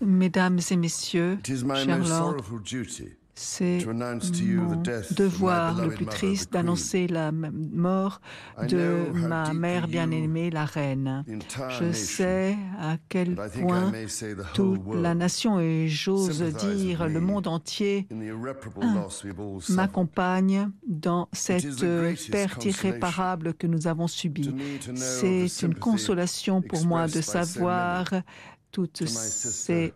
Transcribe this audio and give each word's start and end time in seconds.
Mesdames 0.00 0.60
et 0.70 0.76
messieurs, 0.76 1.38
it 1.40 1.48
is 1.48 1.64
my 1.64 1.74
chers 1.84 1.98
most 1.98 2.08
lords, 2.10 2.18
sorrowful 2.18 2.58
duty 2.58 3.14
c'est 3.38 3.84
mon 3.86 4.82
devoir 5.10 5.82
le 5.84 5.94
plus 5.94 6.06
triste 6.06 6.52
d'annoncer 6.52 7.06
la 7.06 7.32
mort 7.32 8.20
de 8.68 9.10
ma 9.12 9.52
mère 9.52 9.88
bien-aimée, 9.88 10.50
la 10.50 10.64
reine. 10.64 11.24
Je 11.78 11.92
sais 11.92 12.56
à 12.78 12.96
quel 13.08 13.36
point 13.36 13.92
toute 14.54 14.94
la 14.94 15.14
nation 15.14 15.60
et 15.60 15.86
j'ose 15.86 16.42
dire 16.42 17.08
le 17.08 17.20
monde 17.20 17.46
entier 17.46 18.08
Ah, 18.80 19.06
m'accompagne 19.68 20.70
dans 20.86 21.28
cette 21.32 21.82
euh, 21.82 22.14
perte 22.30 22.64
irréparable 22.64 23.54
que 23.54 23.66
nous 23.66 23.86
avons 23.86 24.06
subie. 24.06 24.54
C'est 24.94 25.62
une 25.62 25.74
consolation 25.74 26.62
pour 26.62 26.86
moi 26.86 27.06
de 27.06 27.20
savoir 27.20 28.06
toutes 28.70 29.06
ces 29.06 29.92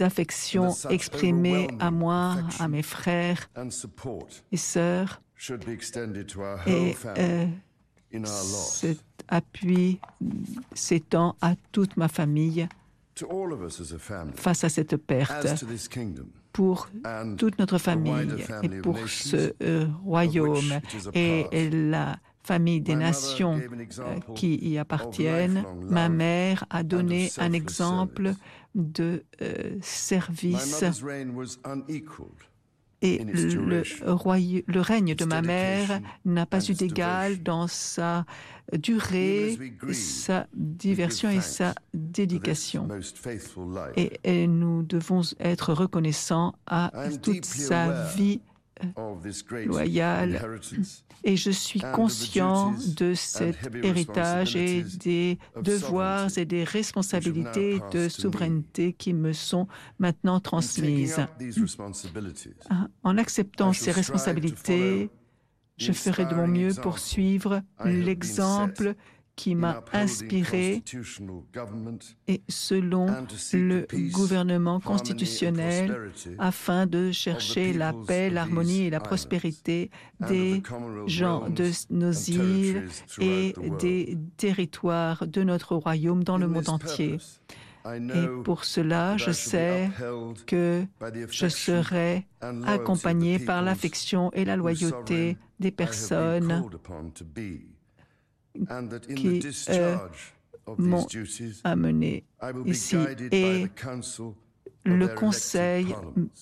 affections 0.00 0.74
exprimées 0.88 1.68
à 1.78 1.90
moi, 1.90 2.36
à 2.58 2.68
mes 2.68 2.82
frères 2.82 3.50
et 4.52 4.56
sœurs 4.56 5.20
et 6.66 6.96
euh, 7.06 7.46
cet 8.22 8.98
appui 9.28 10.00
s'étend 10.74 11.36
à 11.40 11.54
toute 11.72 11.96
ma 11.96 12.08
famille 12.08 12.68
face 14.34 14.64
à 14.64 14.68
cette 14.68 14.96
perte, 14.96 15.64
pour 16.52 16.88
toute 17.38 17.58
notre 17.58 17.78
famille 17.78 18.44
et 18.62 18.68
pour 18.80 18.98
ce 19.08 19.54
euh, 19.62 19.86
royaume 20.04 20.80
et 21.14 21.70
la 21.70 22.18
famille 22.42 22.80
des 22.80 22.96
nations 22.96 23.60
euh, 23.60 24.16
qui 24.34 24.56
y 24.56 24.78
appartiennent. 24.78 25.64
Ma 25.88 26.08
mère 26.08 26.64
a 26.70 26.82
donné 26.82 27.30
un 27.38 27.52
exemple. 27.52 28.34
De 28.74 29.24
euh, 29.42 29.76
service 29.80 30.82
et 33.02 33.18
le, 33.24 34.80
règne 34.80 35.14
de 35.14 35.24
ma 35.24 35.40
mère 35.40 36.00
n'a 36.24 36.44
pas 36.44 36.62
eu 36.68 36.74
d'égal 36.74 37.42
dans 37.42 37.66
sa 37.66 38.26
durée, 38.74 39.58
sa 39.92 40.46
diversion 40.54 41.30
et 41.30 41.40
sa 41.40 41.74
dédication. 41.94 42.88
Et, 43.96 44.20
et 44.24 44.46
nous 44.46 44.82
devons 44.82 45.22
être 45.40 45.72
reconnaissants 45.72 46.54
à 46.66 46.92
toute 47.22 47.44
sa 47.46 48.04
vie. 48.14 48.40
Inheritance 49.86 51.04
Et 51.24 51.36
je 51.36 51.50
suis 51.50 51.80
conscient 51.94 52.74
de 52.96 53.14
cet 53.14 53.70
héritage 53.82 54.56
et 54.56 54.82
des 54.82 55.38
devoirs 55.62 56.36
et 56.38 56.44
des 56.44 56.64
responsabilités 56.64 57.80
de 57.92 58.08
souveraineté 58.08 58.92
qui 58.92 59.12
me 59.12 59.32
sont 59.32 59.68
maintenant 59.98 60.40
transmises. 60.40 61.18
Hein, 62.70 62.88
En 63.02 63.18
acceptant 63.18 63.72
ces 63.72 63.90
responsabilités, 63.90 65.10
je 65.76 65.92
ferai 65.92 66.26
de 66.26 66.34
mon 66.34 66.46
mieux 66.46 66.74
pour 66.74 66.98
suivre 66.98 67.62
l'exemple 67.84 68.94
qui 69.36 69.54
m'a 69.54 69.82
inspiré 69.92 70.82
et 72.28 72.42
selon 72.48 73.06
le 73.52 73.86
gouvernement 74.12 74.80
constitutionnel 74.80 76.12
afin 76.38 76.86
de 76.86 77.10
chercher 77.10 77.72
la 77.72 77.92
paix, 77.92 78.30
l'harmonie 78.30 78.82
et 78.82 78.90
la 78.90 79.00
prospérité 79.00 79.90
des 80.20 80.62
gens 81.06 81.48
de 81.48 81.70
nos 81.90 82.12
îles 82.12 82.88
et 83.18 83.54
des 83.78 84.18
territoires 84.36 85.26
de 85.26 85.42
notre 85.42 85.74
royaume 85.74 86.24
dans 86.24 86.38
le 86.38 86.48
monde 86.48 86.68
entier. 86.68 87.18
Et 87.86 88.42
pour 88.44 88.64
cela, 88.64 89.16
je 89.16 89.30
sais 89.30 89.90
que 90.46 90.84
je 91.30 91.48
serai 91.48 92.26
accompagné 92.66 93.38
par 93.38 93.62
l'affection 93.62 94.30
et 94.32 94.44
la 94.44 94.56
loyauté 94.56 95.38
des 95.60 95.70
personnes 95.70 96.64
qui, 98.54 98.64
the 98.64 99.14
euh, 99.14 99.38
discharge 99.38 100.34
of 100.66 100.78
m'ont 100.78 101.06
be 101.06 102.22
ici. 102.66 102.96
Et 103.32 103.66
le 104.84 105.06
conseil 105.08 105.94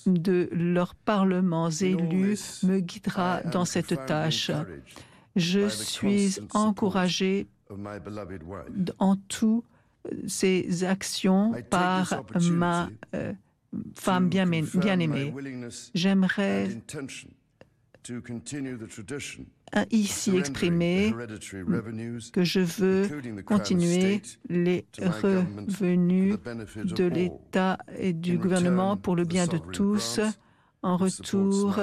de 0.07 0.49
leurs 0.53 0.95
parlements 0.95 1.71
élus 1.71 2.63
me 2.63 2.81
guidera 2.81 3.43
dans 3.43 3.65
cette 3.65 4.07
tâche. 4.07 4.51
Je 5.37 5.69
suis 5.69 6.39
encouragé 6.55 7.47
en 8.99 9.17
tout 9.17 9.65
ces 10.27 10.85
actions 10.85 11.53
par 11.71 12.25
ma 12.41 12.89
euh, 13.15 13.33
femme 13.95 14.25
to 14.25 14.31
bien, 14.31 14.47
confirm 14.47 14.81
bien 14.81 14.97
my 14.97 15.05
aimée. 15.05 15.33
willingness 15.35 15.91
J'aimerais 15.95 16.69
ici 19.91 20.31
revenues, 20.31 21.13
que 22.33 22.45
je 22.45 22.61
veux 22.61 23.09
continuer 23.45 24.23
les 24.49 24.87
revenus 24.99 26.37
de 26.75 27.05
l'État 27.05 27.79
et 27.99 28.13
du 28.13 28.39
gouvernement 28.39 28.97
pour 28.97 29.17
le 29.17 29.25
bien 29.25 29.47
de 29.47 29.59
tous 29.59 30.21
en 30.83 30.97
retour 30.97 31.77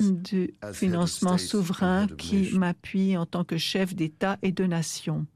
du 0.00 0.54
financement 0.72 1.38
souverain 1.38 2.06
qui 2.06 2.56
m'appuie 2.56 3.16
en 3.16 3.26
tant 3.26 3.44
que 3.44 3.58
chef 3.58 3.94
d'État 3.94 4.38
et 4.42 4.52
de 4.52 4.64
nation. 4.64 5.26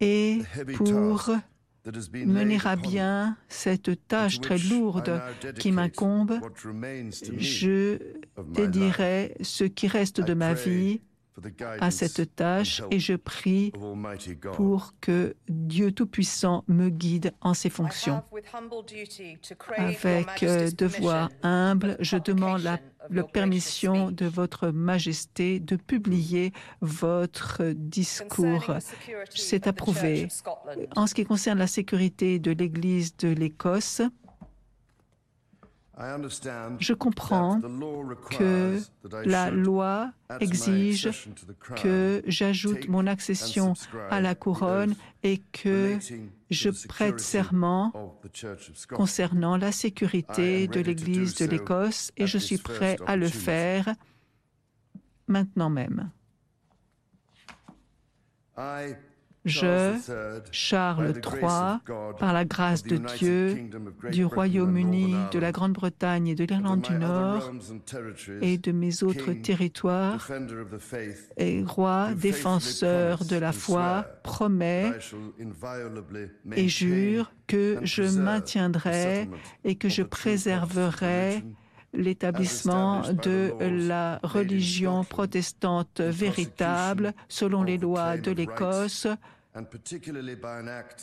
Et 0.00 0.40
pour 0.76 1.30
mener 2.26 2.58
à 2.64 2.76
bien 2.76 3.36
cette 3.48 4.06
tâche 4.08 4.40
très 4.40 4.58
lourde 4.58 5.20
qui 5.58 5.72
m'incombe, 5.72 6.40
je 7.38 7.98
dédierai 8.54 9.36
ce 9.42 9.64
qui 9.64 9.88
reste 9.88 10.20
de 10.20 10.34
ma 10.34 10.54
vie 10.54 11.00
à 11.80 11.90
cette 11.90 12.34
tâche 12.34 12.82
et 12.90 12.98
je 12.98 13.14
prie 13.14 13.72
pour 14.54 14.94
que 15.00 15.36
Dieu 15.48 15.92
Tout-Puissant 15.92 16.64
me 16.68 16.88
guide 16.88 17.32
en 17.40 17.54
ses 17.54 17.70
fonctions. 17.70 18.22
Avec 19.76 20.42
euh, 20.42 20.70
devoir 20.70 21.30
humble, 21.42 21.96
je 22.00 22.16
demande 22.16 22.62
la, 22.62 22.78
la 23.10 23.22
permission 23.22 24.10
de 24.10 24.26
votre 24.26 24.68
Majesté 24.68 25.60
de 25.60 25.76
publier 25.76 26.52
votre 26.80 27.72
discours. 27.74 28.74
C'est 29.30 29.66
approuvé. 29.66 30.28
En 30.96 31.06
ce 31.06 31.14
qui 31.14 31.24
concerne 31.24 31.58
la 31.58 31.66
sécurité 31.66 32.38
de 32.38 32.52
l'Église 32.52 33.16
de 33.16 33.28
l'Écosse, 33.28 34.02
je 36.78 36.92
comprends 36.92 37.60
que 38.30 38.78
la 39.24 39.50
loi 39.50 40.12
exige 40.40 41.10
que 41.76 42.22
j'ajoute 42.26 42.88
mon 42.88 43.06
accession 43.06 43.74
à 44.10 44.20
la 44.20 44.34
couronne 44.34 44.94
et 45.22 45.38
que 45.52 45.98
je 46.50 46.70
prête 46.86 47.18
serment 47.18 47.92
concernant 48.90 49.56
la 49.56 49.72
sécurité 49.72 50.68
de 50.68 50.80
l'Église 50.80 51.34
de 51.34 51.46
l'Écosse 51.46 52.12
et 52.16 52.26
je 52.26 52.38
suis 52.38 52.58
prêt 52.58 52.96
à 53.06 53.16
le 53.16 53.28
faire 53.28 53.92
maintenant 55.26 55.70
même. 55.70 56.10
Je, 59.44 59.94
Charles 60.50 61.14
III, 61.24 61.78
par 62.18 62.32
la 62.32 62.44
grâce 62.44 62.82
de 62.82 62.96
Dieu, 63.16 63.70
du 64.10 64.24
Royaume-Uni, 64.24 65.14
de 65.32 65.38
la 65.38 65.52
Grande-Bretagne 65.52 66.28
et 66.28 66.34
de 66.34 66.44
l'Irlande 66.44 66.82
du 66.82 66.94
Nord 66.94 67.50
et 68.42 68.58
de 68.58 68.72
mes 68.72 69.02
autres 69.02 69.32
territoires, 69.32 70.30
et 71.36 71.62
roi, 71.64 72.10
défenseur 72.14 73.24
de 73.24 73.36
la 73.36 73.52
foi, 73.52 73.78
and 73.78 74.02
swear 74.02 74.22
promet 74.22 74.90
that 74.90 74.98
I 74.98 75.00
shall 75.00 75.32
inviolably 75.40 76.30
et 76.56 76.68
jure 76.68 77.32
que 77.46 77.78
je 77.82 78.02
maintiendrai 78.02 79.28
et 79.64 79.76
que 79.76 79.88
je 79.88 80.02
préserverai 80.02 81.42
l'établissement 81.92 83.02
de 83.12 83.52
la 83.60 84.20
religion 84.22 85.04
protestante 85.04 86.00
véritable 86.00 87.14
selon 87.28 87.62
les 87.62 87.78
lois 87.78 88.16
de 88.16 88.30
l'Écosse 88.30 89.06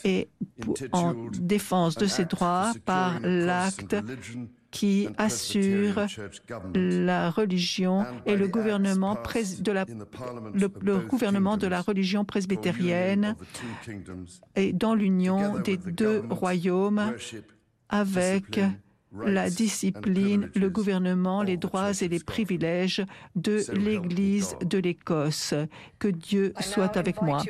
et 0.04 0.30
en 0.92 1.14
défense 1.34 1.96
de 1.96 2.08
for 2.08 2.26
droits 2.26 2.74
par 2.86 3.20
l'acte 3.22 3.96
qui 4.72 5.08
assure 5.18 6.06
la 6.74 7.32
religion 7.32 8.06
et 8.26 8.36
le 8.36 8.48
gouvernement 8.48 9.18
de 9.60 9.72
la, 9.72 9.86
le, 9.86 10.98
gouvernement 11.00 11.58
de 11.58 11.68
la 11.68 11.82
religion 11.82 12.26
presbytérienne 12.26 13.36
et 14.56 14.74
dans 14.74 14.94
l'union 14.94 15.60
des 15.60 15.78
deux 15.78 16.24
royaumes 16.30 17.14
avec 17.90 18.60
la 19.24 19.50
discipline, 19.50 20.50
le 20.56 20.70
gouvernement, 20.70 21.44
les 21.44 21.58
droits 21.58 21.92
et 22.02 22.08
les 22.08 22.20
privilèges 22.20 23.06
de 23.36 23.64
l'Église 23.74 24.56
de 24.62 24.78
l'Écosse. 24.78 25.54
Que 26.00 26.08
Dieu 26.08 26.54
soit 26.60 26.98
avec 26.98 27.22
moi. 27.22 27.42